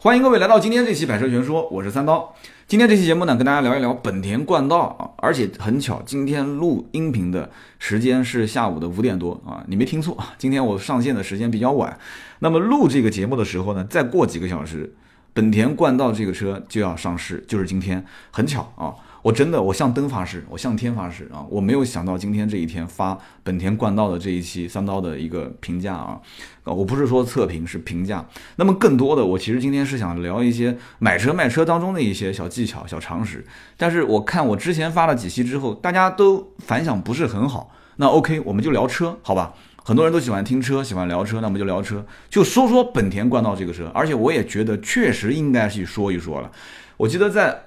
[0.00, 2.32] 欢迎各位来到今天这期《百车全说》，我是三刀。
[2.68, 11.98] 今天这期节目呢，跟大家聊一聊本田冠道啊，而且很巧，今天录音频的时间是下午的五点多啊，你没听错，今天我上线的时间比较晚。
[12.38, 14.94] 那么录这个节目的时候呢，再过几个小时，
[15.32, 18.94] 本田冠道这个车就要上市，就是今天，很巧啊。
[19.22, 21.44] 我真的，我向灯发誓，我向天发誓啊！
[21.50, 26.20] 我没有想到今天这一天发本田冠道的这一期三刀的一个评价啊，
[26.64, 28.24] 我不是说测评，是评价。
[28.56, 33.44] 那么更多的，我其实今天是想聊一些买车卖车当中的一些小技巧、小常识。
[33.76, 37.72] 但是我看我之前发了几期之后，大家都反响不是很好。
[37.96, 39.52] 那 OK，我们就聊车，好吧？
[39.82, 43.90] 很多人都喜欢听车，喜欢聊车，那我们就聊车，就说说本田冠道这个车。
[43.92, 46.50] 而且我也觉得确实应该去说一说了。
[46.96, 47.64] 我记得在。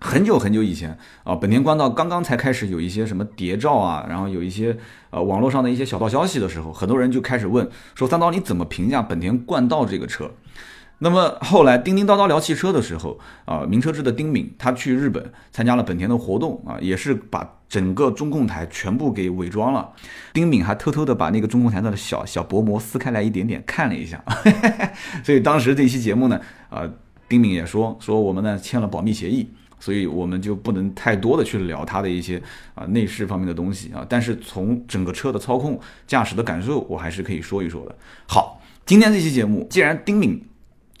[0.00, 4.76] 很久很久以前啊，本田冠道刚刚才开始有一些什么谍照啊，然后有一些
[5.10, 10.30] 呃网络上的一些小道消息的时候，很多人就开始问说三刀你怎么评价本田冠道这个车？
[11.02, 19.92] 那么后来叮叮叨叨聊汽车的时候啊，名车志的丁敏他去日本参加了本田的活动啊，也是把整个中控台全部给伪装了。
[20.32, 24.22] 丁敏还偷偷的把那个中控台的小小薄膜撕开来一点点看了一下，
[25.24, 26.86] 所以当时这期节目呢，啊，
[27.28, 29.50] 丁敏也说说我们呢签了保密协议。
[29.80, 32.40] 所以我们就不能太多的去聊它的一些
[32.74, 37.96] 啊内饰方面的东西啊，但是从整个车的操控、驾驶的感受，我还是可以说一说的。
[38.28, 40.40] 好，今天这期节目，既然丁敏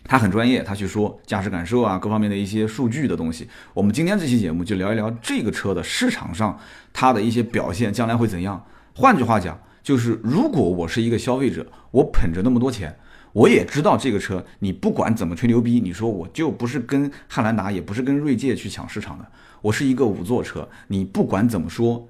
[0.04, 6.58] 他很专业，他去说驾驶感受啊各方面的一些数据的东西，我们今天这期节目就聊一聊这个车的市场上
[6.92, 8.64] 它的一些表现，将来会怎样？
[8.94, 12.98] 换句话讲，就是如果我是一个消费者，我捧着那么多钱。
[13.32, 19.26] 我也知道这个车，你不管怎么吹牛逼，你说我就不是跟汉兰达，也不是跟锐界去抢市场的，
[19.62, 20.68] 我是一个五座车。
[20.88, 22.08] 你不管怎么说，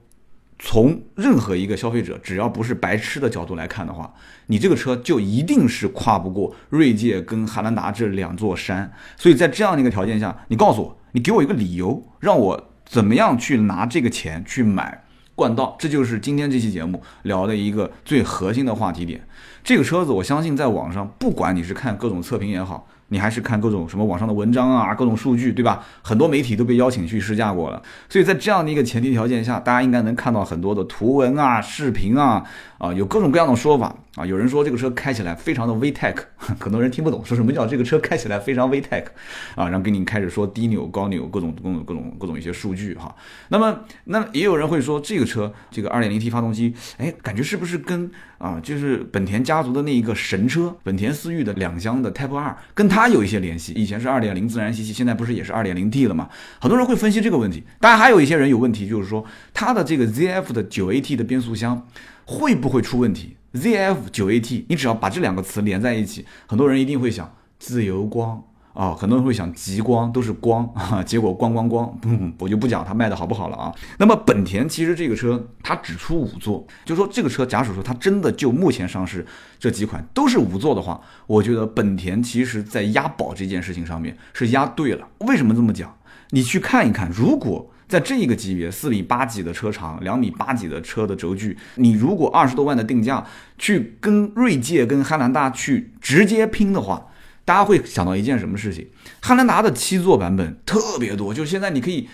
[0.59, 4.15] 从任何一个消费者，只要不是白痴的角度来看的话，
[4.47, 8.91] 你这个车就一定是跨不过锐界跟汉兰达这两座山。
[9.17, 15.05] 所以在这样的一个条件下，你告诉我，你给我一个理由，让我怎么样去拿这个钱去买
[15.35, 15.77] 冠道？
[15.79, 19.27] 这就是今天这期节目聊的一个最核心的话题点。
[19.63, 22.87] 这个车子，我相信在网上，不管你是看各种测评也好。
[23.13, 25.85] 你还是看各种什么网上的文章啊，各种数据，对吧？
[26.01, 32.45] 很多媒体都被邀请去试驾过了，所以在这样的一个前提条件下，大家应该能看到很多的图文啊、视频啊，
[32.79, 34.25] 啊，有各种各样的说法啊。
[34.25, 36.19] 有人说这个车开起来非常的 VTEC，
[36.61, 39.03] 很多人听不懂，说什么叫这个车开起来非常 VTEC
[39.57, 39.69] 啊？
[39.69, 43.13] 然后给你开始说低扭、高扭，各种各种各种各种一些数据哈。
[43.49, 48.09] 那么，那也有人会说这个车这个 2.0T 发动机，哎，感觉是不是跟
[48.41, 53.01] 啊，就是本田家族的那一个神车本田思域的两厢的 Type R 跟它。
[53.01, 56.29] 它有一些联系，以前是二点零自然吸气，现在不是也是二点零 T 了吗？
[56.61, 59.25] 很多人会分析这个问题，当然还有一些人有问题，就是说
[59.55, 61.87] 它的这个 ZF 的九 AT 的变速箱
[62.27, 68.45] 会不会出问题？ZF 九 AT，你只要把这两个词连在一起，很多人一定会想自由光。
[68.73, 73.75] 啊，很多人会想极光都是光 啊，结果光光光，嗯， 我就不讲它卖的好不好了啊。
[73.99, 79.27] 那么本田其实这个车它只出五座，就说这个车假使说它真的就目前上市
[79.59, 85.09] 这几款都是五座的话，我觉得本田其实在押宝这件事情上面是押对了。
[85.19, 85.93] 为什么这么讲？
[86.31, 93.27] 你去看一看，如果在这个级别四米八几的车长，两米八几的车的轴距，你如果二十多万的定价
[93.59, 97.09] 去跟锐界跟汉兰达去直接拼的话。
[97.45, 98.87] 大家会想到一件什么事情？
[99.21, 102.09] 汉兰达的七座版本特别多，就现在你可以，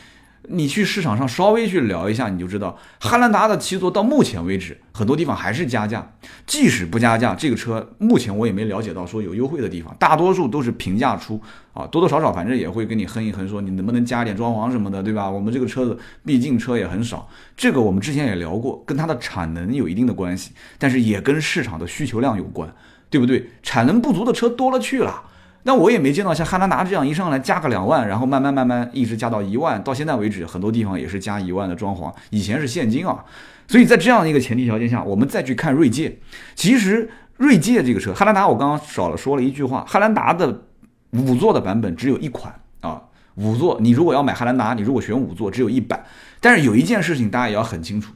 [0.48, 6.14] 你去市场上稍微去聊一下，你就知道汉兰达的七座到目前为止很多地方还是加价。
[6.46, 11.40] 即使不加价，这个车目前我也没了解到说有优惠的地方，大多数都是平价出
[11.74, 15.28] 啊，多多少少反正也会跟你哼一哼，说你能不能加点装潢什么的，对吧？
[15.28, 22.72] 我们这个车子毕竟车也很少，这个我们之前也聊过，跟它的产能有一定的关系，但是也跟市场的需求量有关。
[23.16, 23.50] 对不对？
[23.62, 25.22] 产能不足的车多了去了，
[25.62, 33.24] 那我也没见到像汉兰达这样一上来加个两万，然后慢慢慢慢一直加到一万，到现在为止，很多地方也是加一万的装潢，以前是现金啊。
[33.66, 36.18] 所以在这样的一个前提条件下，我们再去看锐界，
[36.54, 40.62] 其实锐界这个车，汉兰达我刚刚少了说了一句话，汉兰达的
[41.10, 43.02] 五座的版本只有一款啊，
[43.34, 46.04] 五座，你如果要买汉兰达，你如果选五座，只有一版。
[46.40, 48.12] 但是有一件事情大家也要很清楚，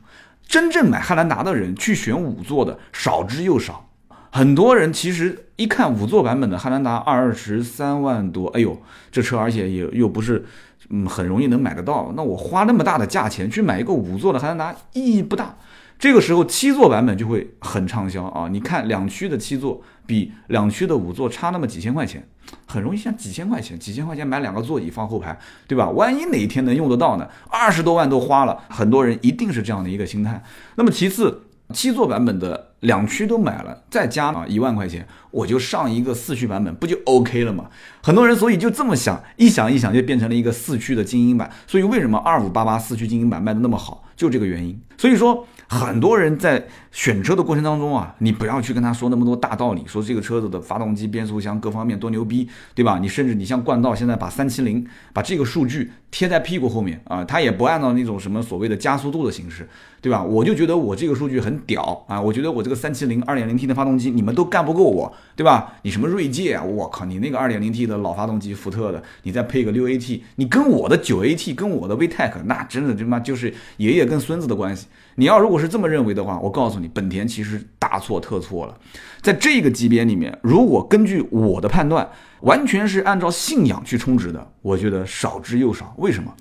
[0.46, 3.89] 真正买汉兰达的人去选五座的少之又少。
[4.32, 8.80] 很多人其实一看五座版本的汉兰达二十三万多，哎呦，
[9.10, 10.44] 这车而且也又不是，
[10.88, 12.12] 嗯，很容易能买得到。
[12.16, 15.56] 那我花那么大的价钱去买一个五座的汉兰达意义不大。
[15.98, 18.48] 这个时候七座版本就会很畅销啊！
[18.48, 22.26] 你看两驱的七座比两驱的五座差那么几千块钱，
[22.66, 25.90] 很容易像几千块钱，几千块钱买两个座椅放后排，对吧？
[25.90, 27.28] 万一哪一天能用得到呢？
[27.50, 30.42] 二十多万都花了，很多人一定是这样的一个心态。
[30.76, 31.42] 那么其次，
[31.74, 32.69] 七座版本的。
[32.80, 37.66] 两驱都买了，再加啊一万块钱，我就上一个四驱版本，不就 OK 了吗？
[38.02, 41.50] 很多人所以就这么想，一想一想就变成了一个四驱的精英版。
[41.66, 44.80] 所以为什么二五八八四驱精英版卖的那么好，就这个原因。
[44.98, 45.46] 所以说。
[45.72, 52.98] 很多人在选车的过程当中啊，你不要去跟他说那么多大道理，说这个车子的发动机、变速箱各方面多牛逼，对吧？
[53.00, 59.68] 你甚至你像冠道现在把三七零把这个数据贴在屁股后面啊，他也不按照那种什么所谓的加速度的形式。
[60.02, 60.22] 对吧？
[60.22, 62.18] 我就觉得我这个数据很屌啊！
[62.18, 65.74] 我觉得我这个三七零二点零 T 的发动机，你们都干不过我，对吧？
[65.82, 66.62] 你什么锐界啊？
[66.62, 74.86] 我靠，你那个二点零 T 的老发动机，福特的，你再配个六 AT，你跟我的九 AT，跟我的 VTEC，那真的他妈就是爷爷跟孙子的关系。
[75.16, 78.78] 你要如果是这么认为的话，我告诉你，本田其实大错特错了。
[79.20, 82.08] 在这个级别里面，如果根据我的判断，
[82.40, 85.94] 完全是按照信仰去充值的，我觉得少之又少。
[85.98, 86.32] 为什么？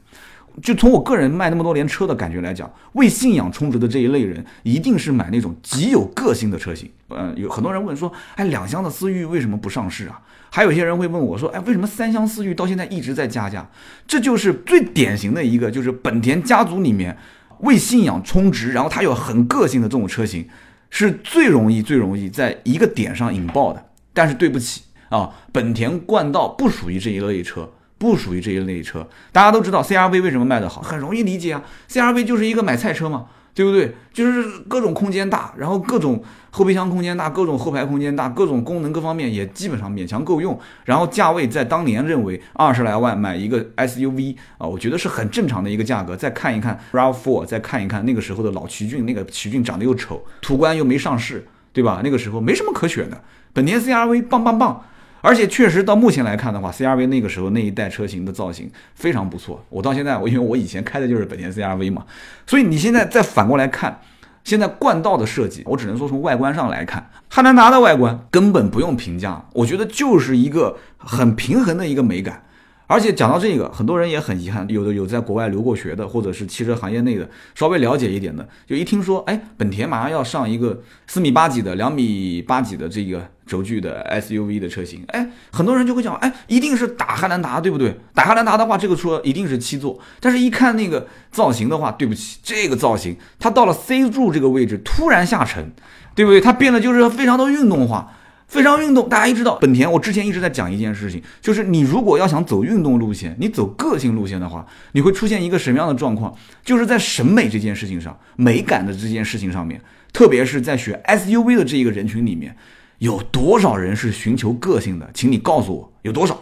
[0.61, 6.89] 就从我个人卖那么多年车的感觉来讲，为信仰充值的这一类人，一定是买那种极有个性的车型。
[7.09, 10.19] 嗯，有很多人问说，哎，两厢的思域为什么不上市啊？
[10.51, 13.69] 还有些人会问我说，哎，为什么三厢思域到现在一直在加价？
[14.07, 17.15] 这就是最典型的一个，就是本田家族里面
[17.59, 20.47] 为信仰充值，然后它有很个性的这种车型，
[20.89, 23.85] 是最容易最容易在一个点上引爆的。
[24.13, 27.69] 但是对不起啊，本田冠道不属于这一类车。
[27.99, 33.93] 不属于这一类车，大家都知道 CRV 为什么卖得好，很容易理解啊，CRV 就是一个买菜车嘛，对不对？
[34.13, 46.15] 就是各种空间大，然后各种后备箱空间大，各种后排空间大，各种功能各方面也基本上勉强够用，然后价位在当年认为二十来万买一个 SUV 啊，我觉得是很正常的一个价格。
[46.15, 51.99] 再看一看 RAV4，再看一看那个时候的老奇骏，那个奇骏长得又丑，途观又没上市，对吧？
[52.01, 54.85] 那个时候没什么可选的，本田 CRV 棒棒棒。
[55.21, 59.63] 而且确实到目前来看的话，CRV 那个时候那一代车型的造型非常不错。
[59.69, 62.05] 我到现在，我因为我以前开的就是本田 CRV 嘛，
[62.47, 63.99] 所以你现在再反过来看，
[64.43, 72.43] 现在冠道的设计，我只能说从外观上来看，汉兰达的外观根本不用评价，我觉得就是一个很平衡的一个美感。
[72.89, 87.95] 而且讲到这个，很多人也很遗憾，有的有在国外留过学的，或者是汽车行业内的稍微了解一点的，就一听说，哎，本田马上要上一个四米八几的、两米八几的这个轴距的 SUV 的车型，哎，很多人就会讲，哎，一定是打汉兰达，对不对？
[88.15, 89.99] 打汉兰达的话，这个车一定是七座。
[90.19, 95.71] 但是，一看那个造型的话，对不起，这个造型它到了 C 柱这个位置突然下沉，
[96.15, 96.41] 对不对？
[96.41, 98.15] 它变得就是非常的运动化。
[98.49, 106.35] 非常运动，大家一知道本田，我之前一直在讲一件事情，就是你如果要想走运动路线，你走个性路线的话，你会出现一个什么样的状况？
[106.65, 109.79] 就是在审美这件事情上，美感的这件事情上面，
[110.11, 112.57] 特别是在选 SUV 的这一个人群里面，
[112.97, 115.07] 有多少人是寻求个性的？
[115.13, 116.35] 请你告诉我，有多少？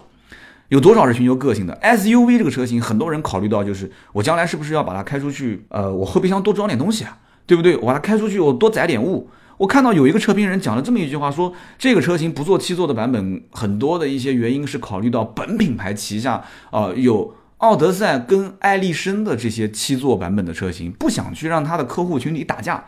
[0.70, 2.82] 有多少是寻求个性的 SUV 这个车型？
[2.82, 5.66] 很多人考虑到就是我将来是不是要把它开出去？
[5.68, 7.76] 呃，我后备箱多装点东西啊，对不对？
[7.76, 9.30] 我把它开出去，我多载点物。
[9.58, 22.86] 我看到有一个车评人讲了这么一句话，说这个车型不做七座的版本，很多的一些原因是考虑到本品牌旗下啊有奥德赛跟艾力绅的这些七座版本的车型，不想去让他的客户群体打架。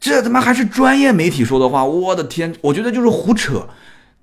[0.00, 3.68] 这他妈还是专业媒体说的话，我的天，我觉得就是胡扯。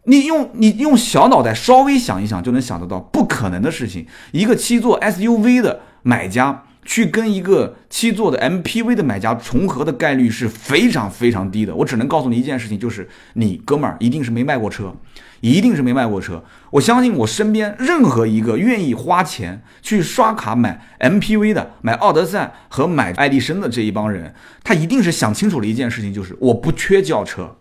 [0.06, 4.08] 你用你用小脑袋稍微想一想就能想得到，不可能的事情。
[4.32, 6.64] 一个七座 SUV 的买家。
[6.88, 11.76] 去跟一个七座的 MPV 的买家重合的概率是非常非常低的。
[11.76, 14.96] 我只能告诉你一件事情，就是你哥们儿一定是没卖过车，
[15.42, 16.42] 一定是没卖过车。
[16.72, 27.58] 我相信我身边任何一个愿意花钱去刷卡买 MPV 的、买奥德赛和买爱迪生的这一帮人，他一定是想清楚了一件事情，就是我不缺轿车，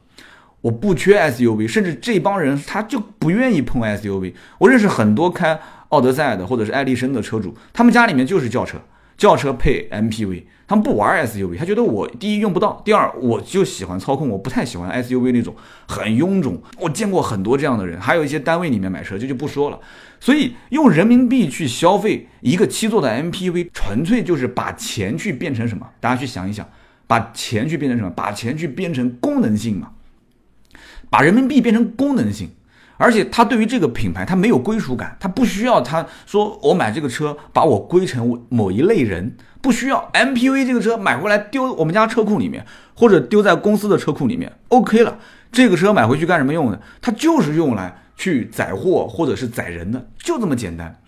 [0.61, 4.35] 我不缺 SUV，甚至这帮人他就不愿意碰 SUV。
[4.59, 8.79] 我认识很多开奥德赛的或者是爱迪生的车主，他们家里面就是轿车。
[9.17, 15.55] 轿车配 MPV，他们不玩 SUV，他觉得我第一用不到，第二我就喜欢操控，我不太喜欢 SUV 那种
[15.89, 16.61] 很臃肿。
[16.79, 19.79] 我见过很多这样的人，还有一些单位里面买车这就不说了。
[20.21, 25.87] 所以用人民币去消费一个七座的 MPV，纯粹就是把钱去变成什么？
[26.01, 26.69] 大家去想一想，
[27.07, 28.11] 把钱去变成什么？
[28.11, 29.93] 把钱去变成功能性嘛？
[31.09, 32.51] 把人民币变成功能性。
[32.97, 45.19] 而且他对于这个品牌，他没有归属感，他不需要他说我买这个车把我归成某一类人，不需要 MPV 这个车买回来丢我们家车库里面，或者丢在公司的车库里面，OK 了。
[45.53, 46.81] 这个车买回去干什么用的？
[47.01, 51.01] 它就是用来去载货或者是载人的，就这么简单。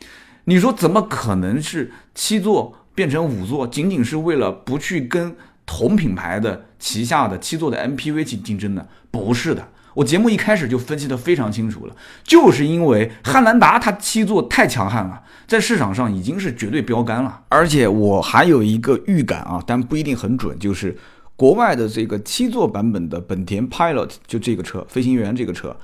[0.45, 8.87] 你说怎么可能是七座变成五座，仅仅是为了不去跟同品牌的旗下的七座的 MPV 去竞争呢？
[9.11, 9.69] 不是的。
[9.99, 17.43] 我节目一开始就分析的非常清楚了，就是因为汉兰达它七座太强悍了，在市场上已经是绝对标杆了。
[17.49, 20.97] 而且我还有一个预感啊，但不一定很准，就是
[21.35, 25.77] 国外的这个七座版本的本田 Pilot 就这个车，飞行员这个车，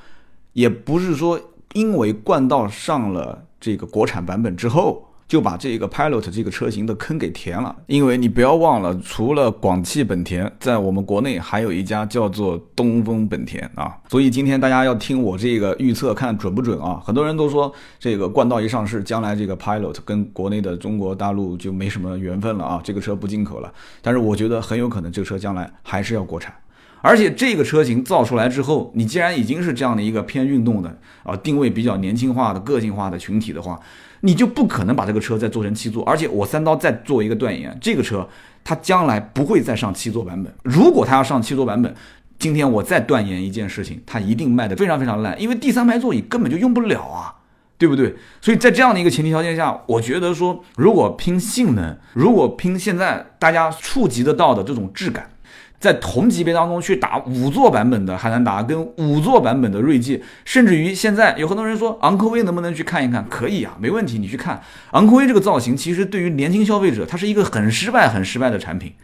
[0.52, 1.40] 也不是说
[1.72, 5.03] 因为冠道上了这个国产版本之后。
[5.26, 13.96] 就把这个 Pilot 这个车型的坑给填了，因为你不要忘了，除了广汽本田，在我们国内还有一家叫做东风本田啊。
[14.08, 17.00] 所以今天大家要听我这个预测，看准不准啊？
[17.04, 23.72] 很多人都说这个冠道一上市，将来这个 Pilot 跟国内的中国大陆就没什么缘分了啊，这个车不进口了。
[24.02, 26.54] 但是我觉得很有可能这个车将来还是要国产。
[27.00, 33.78] 而且这个车型造出来之后，你既然已经是这样的一个偏运动的啊，定位比较年轻化的个性化的群体的话，
[34.24, 36.02] 你就不可能把这个车再做成七座。
[36.04, 38.26] 而且我三刀再做一个断言，这个车
[38.64, 40.50] 它将来不会再上七座版本。
[40.62, 41.94] 如果它要上七座版本，
[42.38, 47.34] 今天我再断言一件事情，它一定卖的非常非常烂，因为第三排座椅根本就用不了啊，
[47.76, 48.14] 对不对？
[48.40, 55.28] 所以在这样的一个前提条件下，我觉得说，如果拼性能，如果拼现在大家触及得到的这种质感。
[55.84, 63.28] 在同级别当中去打五座版本的汉兰达跟五座版本的锐界，甚至于现在有很多人说昂科威能不能去看一看？
[63.28, 64.62] 可以啊，没问题，你去看
[64.92, 68.94] 昂科威这个造型，其实对于年轻消费者，它是一个很失败、很失败的产品，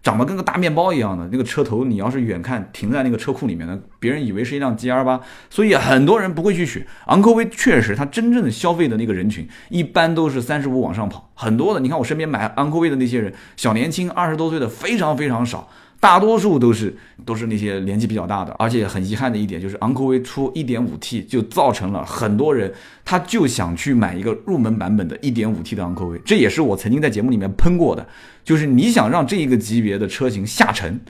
[0.00, 7.48] 长得跟个大面包一样的那个车头，你要是远看停在那个车库里面的，别人以为是一辆 G R 八，所以很多人不会去选昂科威。
[7.48, 15.68] 确实，它真正的消费的那个人群一般都是三十五往上跑，很多的，你看我身边买昂科威的那些人，小年轻二十多岁的非常非常少。
[16.00, 22.72] 大多数都是都是那些年纪比较大的，而且很遗憾的一点就是昂科威出 1.5T 就造成了很多人
[23.04, 28.06] 他就想去买一个入门版本的 1.5T 的昂科威，这也是我曾经在节目里面喷过的，
[28.44, 31.00] 就是你想让这一个级别的车型下沉，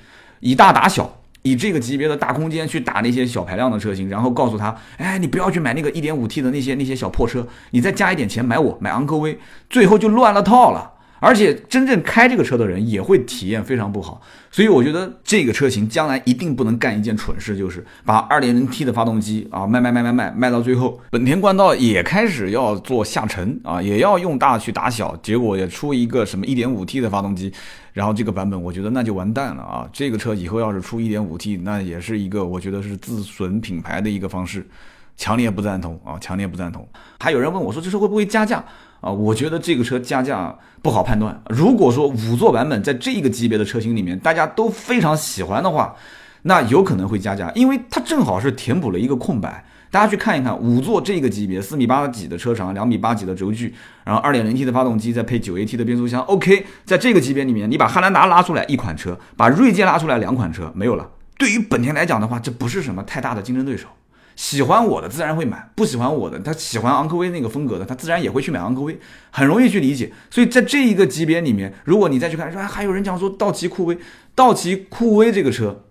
[0.41, 10.95] 以大打小，以这个级别的大空间去打那些小排量的车型，然后告诉他，哎，你不要去买那个 1.5T 的那些那些小破车，你再加一点钱买我买昂科威，最后就乱了套了。
[11.21, 14.21] 而且真正开这个车的人也会体验非常不好，
[14.51, 27.53] 所以我觉得这个车型将来一定不能干一件蠢事，就是把 2.0T 的发动机啊卖卖卖卖卖卖到最后，本田冠道也开始要做下沉啊，也要用大去打小，结果也出一个什么 1.5T 的发动机，
[27.93, 29.89] 然后这个版本我觉得那就完蛋了啊！
[29.93, 34.67] 这个车以后要是出 1.5T，那也是一个我觉得是自损品牌的一个方式，
[35.17, 36.17] 强烈不赞同啊！
[36.21, 36.89] 强烈不赞同。
[37.19, 38.65] 还有人问我说，这车会不会加价？
[39.01, 41.41] 啊，我觉得这个车加价不好判断。
[41.49, 45.95] 如果说五座版本在这个级别的车型里面大家都非常喜欢的话，
[46.43, 49.65] 那有可能会加价，因为它正好是填补了一个空白。
[49.91, 53.75] 大家去看一看五座这个级别，四米八几的车长，两米八几的轴距，
[54.05, 61.09] 然后二点零 T 的发动机，再配九 AT 的变速箱，OK，在这个级别里面，你把汉兰达拉出来一款车，把锐界拉出来两款车，没有了。
[61.39, 63.89] 对于本田来讲的话，这不是什么太大的竞争对手。
[64.39, 68.97] 喜欢我的自然会买，不喜欢我的，他喜欢昂科威那个风格的，他自然也会去买昂科威，
[69.33, 70.13] 很容易去理解。
[70.31, 73.99] 所以在这一个级别里面，如果你再去看，说还有人讲说道奇酷威，
[74.37, 75.83] 道奇酷威这个车，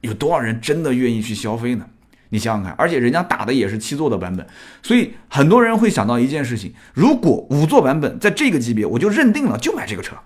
[0.00, 1.84] 有多少人真的愿意去消费呢？
[2.30, 4.46] 你想想看，而且人家打的也是七座的版本，
[4.82, 10.16] 所以很多人会想到一件事情：如果五座版本在这个级别，我就认定了就买这个车，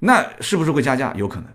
[0.00, 1.14] 那是不是会加价？
[1.16, 1.46] 有可能，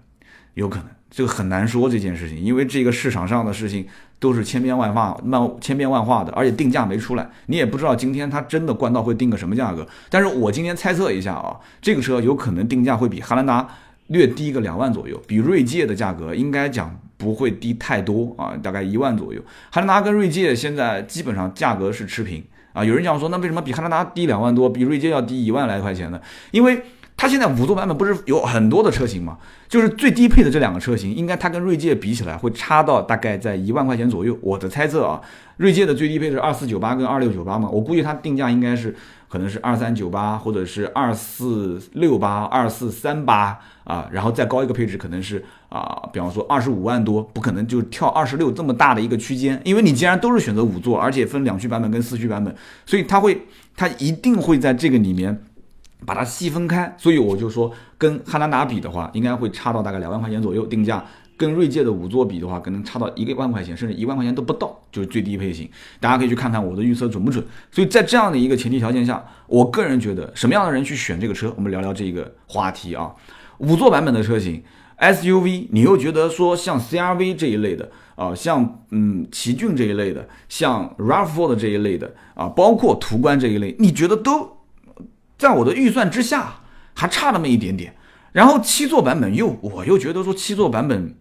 [0.56, 0.88] 有可能。
[1.15, 3.86] 这个很难说这件事情，因为这个市场上的事情
[4.17, 9.88] 都是千变万化、万千变万化的，而且定价没出来，你也不知道今天它真的冠道会定个什么价格。
[10.10, 13.67] 但是我今天猜测一下啊，这个车有可能定价会比汉兰达
[14.08, 19.39] 略低个两万左右，比锐界的价格应该讲不会低太多啊，大概一万左右。
[19.70, 22.43] 汉兰达跟锐界现在基本上价格是持平
[22.74, 26.20] 啊，有人讲说那为什么比汉兰达低两万多，比锐界要低一万来块钱呢？
[26.50, 26.82] 因为
[27.24, 29.38] 它现在五座版本不是有很多的车型吗？
[29.70, 34.38] 就是最低配的这两个车型，应该它跟锐界比起来会差到大概在一万块钱左右。
[34.42, 35.22] 我的猜测啊，
[35.56, 38.94] 锐界的最低配是二四九八跟二六九八嘛，我估计它定价应该是
[39.30, 52.53] 可能是二三九八或者是二四六八、二四三八啊，然后再高一个配置可能是啊，比方说二十五万多，不可能就跳二十六这么大的一个区间，因为你既然都是选择五座，而且分两驱版本跟四驱版本，
[52.86, 53.44] 所以它会
[53.77, 55.42] 它一定会在这个里面。
[56.06, 61.04] 把它细分开，所以我就说跟汉兰达比的话，应该会差到大概两万块钱左右定价；
[61.38, 65.70] 跟锐界的五座比的话，可能差到一个万块钱，甚至一万块钱都不到，就是最低配型。
[66.00, 67.44] 大家可以去看看我的预测准不准。
[67.72, 73.12] 所以在这样的一个前提条件下，我个人觉得什么样的人去选这个车，我们聊聊这个话题啊。
[73.60, 74.62] 五座版本的车型
[75.00, 84.53] ，SUV，你又觉得说像 CRV 这一类的啊，像嗯奇骏这一类的，像 RAV4 的这一类的啊，包括途观这一类，你觉得都？
[85.38, 86.56] 在我的预算之下，
[86.94, 87.96] 还差那么一点点。
[88.32, 91.16] 然后七座版本又，我又觉得说七座版本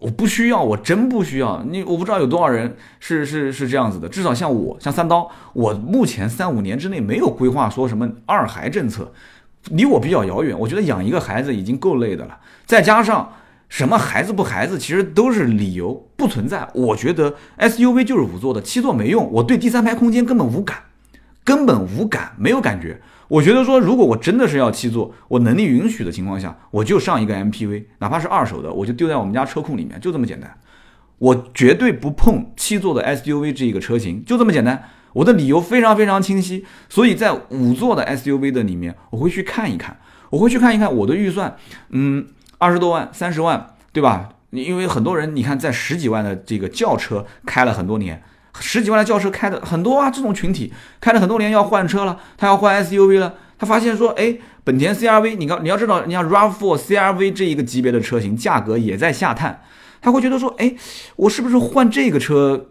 [0.00, 1.62] 我不需要，我真不需要。
[1.62, 4.08] 你我不知道有多少人是是是这样子的。
[4.08, 9.12] 至少像我，像三刀，我目前三五年之内没有规划说什么二孩政策，
[9.70, 10.58] 离我比较遥远。
[10.58, 13.32] 我觉得养一个孩子已经够累的了，再加上
[13.68, 16.68] 什么孩子不孩子，其实都是理由，不存在。
[16.74, 20.78] 我觉得 SUV 就是五座的，七座没用，我对第三排空间根本无感，
[21.44, 23.00] 根本无感，没有感觉。
[23.32, 30.54] 我觉得说，如果我真的是要七座，我能力允许的情况下，我就上一个 MPV，哪怕是二手的，我就丢在我们家车库里面，就这么简单。
[31.16, 34.86] 我绝对不碰七座的 SUV 这一个车型，就这么简单。
[35.14, 39.96] 我的理由非常非常清晰，所以在五座的 SUV 的里面，我会去看一看，
[40.28, 41.56] 我会去看一看我的预算，
[41.88, 42.26] 嗯，
[42.58, 44.28] 二十多万、三十万，对吧？
[44.50, 48.22] 因为很多人，你看在十几万的这个轿车开了很多年，
[48.60, 59.62] 十几万的轿车开的很多啊，这种群体开了很多年要换车了，他要换 SUV 了，他发现说，哎，本田 CRV，你刚你要知道，你像 RAV4 CRV 这一个级别的车型价格也在下探。
[60.00, 60.74] 他会觉得说，哎，
[61.16, 62.66] 我是不是换这个车？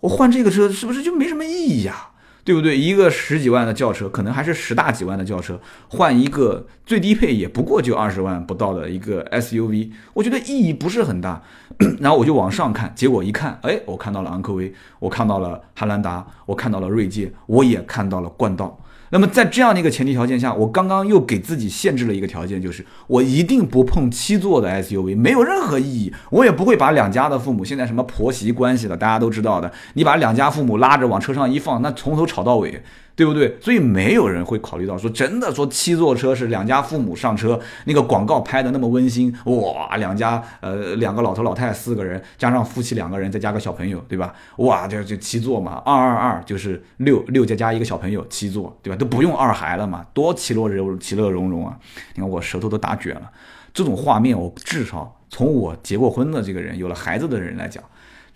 [0.00, 2.07] 我换这个车是不是就没什么意义呀？
[2.48, 2.78] 对不对？
[2.78, 11.42] 一个十几万的轿车，可能还是十大几万的轿车，换一个最低配也不过就二十万不到的一个 SUV，我觉得意义不是很大。
[12.00, 18.80] 然后我就往上看，结果一看，哎，我看到了昂科威，我看到了汉兰达，我看到了锐界，我也看到了冠道。
[19.10, 26.12] 那么在这样的一个前提条件下，我刚刚又给自己限制了一个条件，就是我一定不碰七座的 SUV，没有任何意义。
[26.30, 32.82] 我也不会把两家的父母，现在什么婆媳关系了，大家都知道的，你把两家父母拉着往车上一放，那从头吵到尾。
[33.18, 33.58] 对不对？
[33.60, 44.32] 所以没有人会考虑到说，真的说七座车是两家父母上车，那个广告拍的那么温馨哇，两家呃两个老头老太四个人，加上夫妻两个人，再加个小朋友，对吧？
[44.58, 48.94] 哇，就就七座嘛，二二二就是六六加加一个小朋友，七座，对吧？
[48.98, 51.78] 都不用二孩了嘛，多其乐融其乐融融啊！
[52.14, 53.30] 你看我舌头都打卷了，
[53.72, 57.82] 这种画面我至少从我结过婚的这个人，有了孩子的人来讲。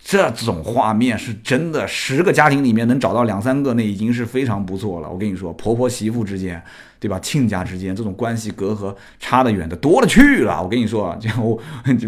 [0.05, 5.09] 这种画面是真的，十个家庭里面能找到两三个，那已经是非常不错了。
[5.09, 6.61] 我跟你说，婆婆媳妇之间，
[6.99, 7.21] 对吧？
[7.21, 10.61] 亲家之间，这种关系隔阂差得远的多了去了。
[10.61, 11.57] 我跟你说啊， 我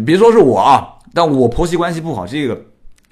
[0.05, 2.65] 别说是我啊，但我婆媳关系不好，这个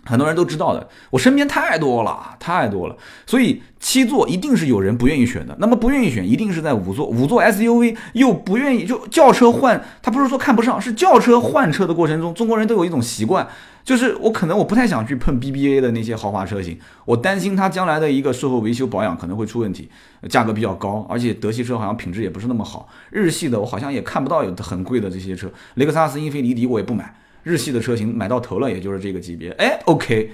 [0.06, 0.88] 很多人都知道的。
[1.10, 2.96] 我身边太多了，太多了。
[3.26, 5.56] 所以七座一定是有人不愿意选的。
[5.60, 13.48] 那么不愿意选，一定是在五座，五座 SUV 又不愿意，就轿车换，他不是说看不上，是轿车换车的过程中，中国人都有一种习惯。
[13.84, 19.90] 就是我可能我不太想去碰 BBA 的那些豪华车型，我担心它将来的一个售后维修保养可能会出问题，
[20.30, 22.88] 价格比较高，而且德系车好像品质也不是那么好。
[23.10, 27.14] 日系的我好像也看不到有很贵的这些车，雷克萨斯、英菲尼迪我也不买。
[27.44, 29.52] 日系的车型买到头了，也就是这个级别。
[29.52, 30.32] 哎，OK，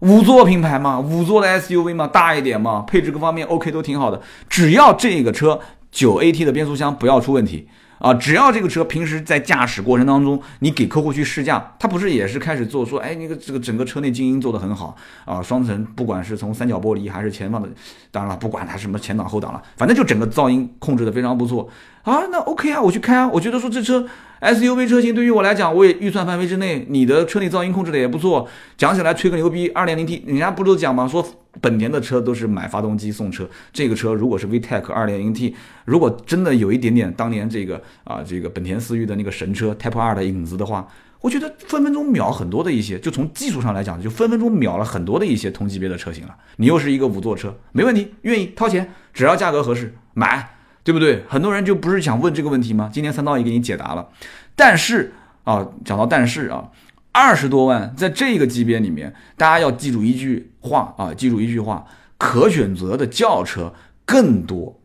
[0.00, 7.68] 五座品牌嘛，五座的 SUV 嘛，大一点嘛，配置各方面 OK 都挺好的，只要这个车九 AT 的变速箱不要出问题。
[8.00, 17.68] 啊，只要这个车平时在驾驶过程当中，你给客户去试驾，他不是也是开始做说，哎，那个这个整个车内静音做得很好啊，双层，不管是从三角玻璃还是前方的，
[18.10, 21.66] 当然了，不管它什么前挡后挡了，反正就整个噪音控制的非常不错
[22.04, 24.06] 啊，那 OK 啊，我去开啊，我觉得说这车。
[24.40, 26.84] SUV 车型对于我来讲，我也预算范围之内。
[26.90, 31.08] 你的车内噪音控制的也不错，讲起来吹个牛逼，2.0T，人家不都讲吗？
[31.08, 31.26] 说
[31.62, 35.54] 本田的车都是买发动机送车，这个车如果是 VTEC 2.0T，
[35.86, 40.86] 如果真的有一点点当年这个啊这个本田思域的那个神车 Type R 的影子的话，
[41.22, 46.36] 我觉得分分钟秒很多的一些，就从技术上来讲，就分分钟秒了很多的一些同级别的车型了。
[46.56, 50.50] 你又是一个五座车，没问题，愿意掏钱，只要价格合适，买。
[50.84, 51.24] 对不对？
[51.26, 52.90] 很多人就不是想问这个问题吗？
[52.92, 54.06] 今天三刀也给你解答了。
[54.54, 56.70] 但是啊，讲到但是啊，
[57.10, 61.86] 二十多万在这个级别里面，大家要记住一句话啊，记住一句话：
[62.18, 63.72] 可选择的轿车
[64.04, 64.78] 更多。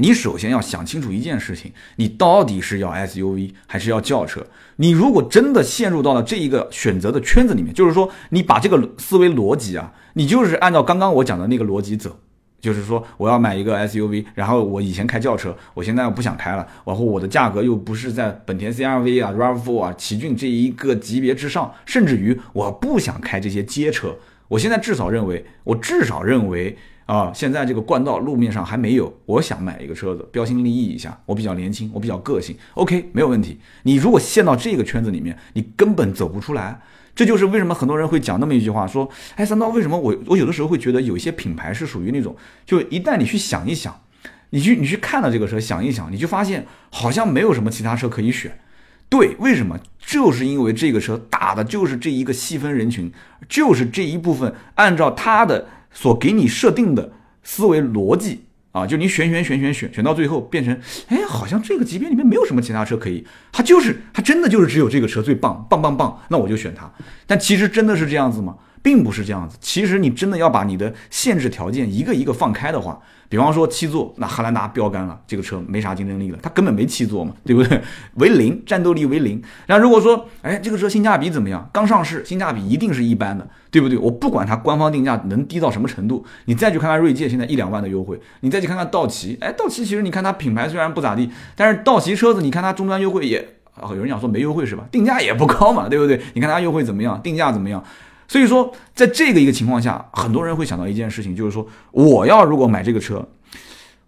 [0.00, 4.46] 你首先要想清楚一件事情：你到底是要 SUV 还是要轿车？
[4.76, 12.18] 你如果真的陷入到了这一个选择的圈子里面，就是说你把这个思维逻辑啊，你就是按照刚刚我讲的那个逻辑走。
[12.60, 24.16] 就是说，我要买一个 SUV，然后我以前开轿车，我现在不想开了，然后我的价格又不是在本田 CRV 啊、RAV4 啊、奇骏这一个级别之上，甚至于我不想开这些街车，
[24.48, 26.76] 我现在至少认为，我至少认为
[27.08, 33.58] 啊，现在这个冠道路面上还没有，我想买一个车子，标新立异一下，我比较年轻，我比较个性，OK，没有问题。
[33.84, 36.78] 你如果陷到这个圈子里面，你根本走不出来。
[37.14, 44.02] 这就是为什么很多人会讲那么一句话，说，哎，三刀，为什么我我有的时候会觉得有些品牌是属于那种，就一旦你去想一想，
[44.50, 48.60] 你去你去看了这个车，想一想，你就发现好像没有什么其他车可以选。
[49.08, 49.80] 对，为什么？
[49.98, 53.10] 就是因为这个车打的就是这一个细分人群，
[53.48, 55.66] 就是这一部分按照它的
[56.00, 57.10] 所给你设定的
[57.42, 58.42] 思维逻辑。
[58.70, 66.88] 啊，就你选选选选选选到最后变成，哎，好像这个级别里面没有什么其他车可以，它就是它真的就是只有这个车最棒棒棒棒，那我就选它。
[67.26, 68.54] 但其实真的是这样子吗？
[68.88, 69.58] 并不是这样子。
[69.60, 72.98] 其实你真的要把你的限制条件一个一个放开的话，
[73.28, 77.82] 比方说七座，那汉兰达标杆了，这个车没啥竞争力了，它根本没七座嘛，对不对？
[78.14, 79.42] 为零，战斗力为零。
[79.66, 81.68] 那如果说，哎，这个车性价比怎么样？
[81.70, 83.98] 刚上市，性价比一定是一般的，对不对？
[83.98, 94.84] 我不管它官方定价能低到什么程度，你再去看看锐界现在一两万的优惠，你再去看看道奇，哎，道奇其实你看它品牌虽然不咋地，但是道奇车子你看它终端优惠也，啊，有人讲说没优惠是吧？
[94.90, 96.18] 定价也不高嘛，对不对？
[96.32, 97.20] 你看它优惠怎么样？
[97.22, 97.84] 定价怎么样？
[98.28, 103.26] 所以说，在这个一个情况下，很多人会想到一件事情，就是说，我要如果买这个车，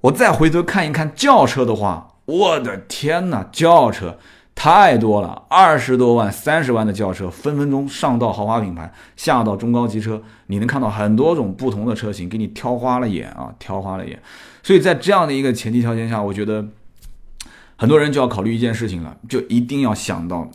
[0.02, 4.18] 我再回头看一看轿车的话，我的天哪，轿车
[4.54, 14.20] 太多了，二十多万、三十万的轿车，分分钟上到豪华品牌，下到中高级车，你能看到很多种不同的车型，给你挑花了眼啊，挑花了眼。
[14.62, 16.66] 所以在这样的一个前提条件下，我觉得
[17.76, 20.50] 很多人就要考虑一件事情了，就一定要想到。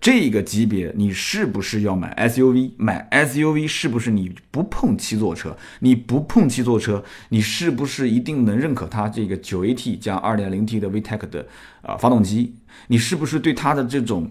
[0.00, 2.72] 这个级别你是不是要买 SUV？
[2.76, 5.56] 买 SUV 是不是你不碰七座车？
[5.80, 11.46] 你不碰七座车，你是不是一定能认可它这个九 AT 加二点零 T 的 VTEC 的
[11.82, 12.54] 啊发动机？
[12.86, 14.30] 你是不是对它的这种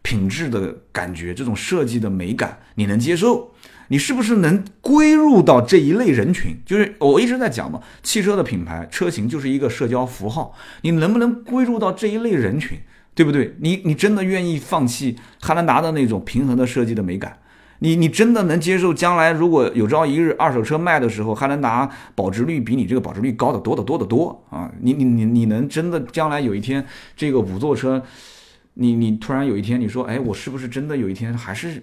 [0.00, 3.52] 品质的感觉、这种设计的美感你能接受？
[3.88, 6.56] 你是不是能归入到这一类人群？
[6.64, 12.78] 就是我一直在讲嘛，汽车的品牌车型就是一个社交符号，你能不能归入到这一类人群？
[13.14, 13.54] 对不对？
[13.60, 17.38] 你你真的愿意放弃汉兰达的那种平衡的设计的美感？
[17.80, 24.72] 你你真的能接受将来如果有朝一日二手车卖的时候，汉兰达保值率比你这个保值率高的多得多得多啊？
[24.80, 28.02] 你你你你能真的将来有一天这个五座车，
[28.74, 31.82] 你你突然有一天你说，哎，我是不是真的有一天还是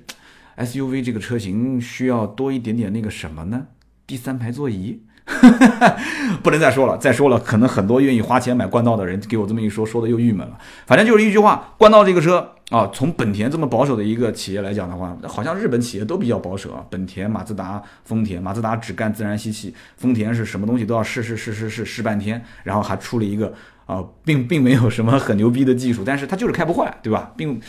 [0.58, 3.68] SUV 这个车型需要多一点点那个什么呢？
[4.08, 5.02] 第三排座椅？
[6.43, 10.58] 不能再说了，再说了，可能很多愿意花钱买冠道的人给我这么一说，说的又郁闷了。
[10.86, 16.84] 反正就是一句话，冠道这个车啊，从本田这么保守的一个企业来讲的话，好像日本企业都比较保守啊。
[16.89, 23.54] 本田、马自达、丰田，马自达只干自然吸气，丰田是什么东西都要试试试试试试半天，然后还出了一个
[23.86, 27.32] 啊，并并没有什么很牛逼的技术，但是它就是开不坏，对吧？
[27.36, 27.60] 并。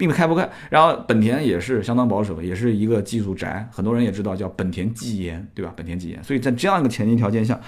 [0.00, 5.70] 并不开不开，然后本田也是相当保守，也是一个技术宅，很多人也知道叫本田技研，对吧？
[5.76, 7.60] 本田技研，所以在这样一个前提条件下，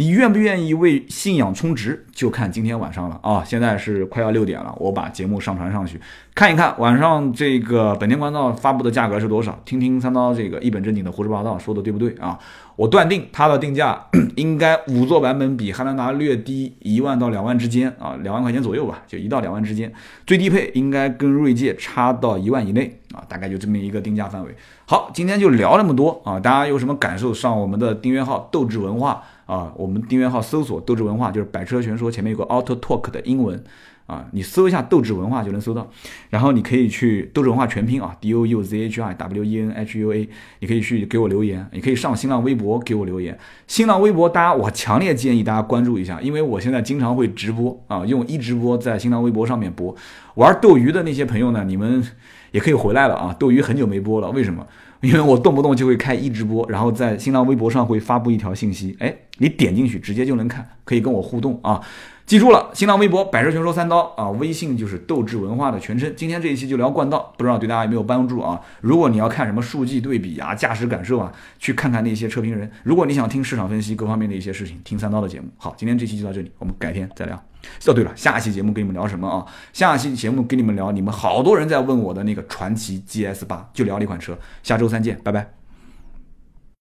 [0.00, 3.44] 你愿不愿意为信仰充值，就看今天晚上了啊！
[3.44, 6.00] 现在是快要六点了，我把节目上传上去，
[6.34, 12.38] 看一看晚上这个本田冠道发布的价格是多少，听听三刀这个一本正经的胡说八道说的对不对啊？
[12.76, 19.92] 我断定它的定价应该五座版本比汉兰达略低一万到两万之间啊，两万块钱左右吧，就一到两万之间。
[20.26, 24.56] 最低配应该跟锐界差到一万以内啊，大概就这么一个定价范围。
[24.86, 27.34] 好，今天就聊那么多啊，大家有什么感受？
[27.34, 33.62] 上我们的订阅号“斗志文化”啊，我们订阅号搜索“斗志文化”，就是百车全说前面有个 Auto Talk 的英文。
[34.06, 35.88] 啊，你搜一下斗志文化就能搜到，
[36.30, 43.38] 然后你可以去斗志文化全拼啊，D O U Z H I W E N H U A，你可以去给我留言，你可以上新浪微博给我留言。
[43.68, 49.94] 新浪微博大家，我强烈建议大家关注一下，因为我现在经常会直播啊，用一直播在新浪微博上面播。
[50.34, 52.02] 玩斗鱼的那些朋友呢，你们
[52.50, 54.66] 也可以回来了啊，斗鱼很久没播了，为什么？
[55.00, 61.80] 因为我动不动就会开一直播，然后在新浪微博上会发布一条信息，哎，你点进去直接就能看，可以跟我互动啊。
[62.26, 66.12] 记住了，新浪微博百车全说三刀啊，微信就是斗志文化的全称。
[66.14, 68.60] 今天这一期就聊冠道，不知道对大家有没有帮助啊？
[68.82, 72.70] 如果你要看什么数据对比啊、驾驶感受啊，去看看那些车评人。
[72.84, 75.48] 如果你想听市场分析各方面的一些事情，听三刀的节目。
[75.56, 77.49] 好，今天这期就到这里，我们改天再聊。
[77.86, 79.46] 哦，对了，下期节目跟你们聊什么啊？
[79.72, 84.38] 下期节目跟你们聊你们好多人在问我的那个传奇 GS 八，就聊那款车。
[84.62, 85.59] 下周三见，拜拜。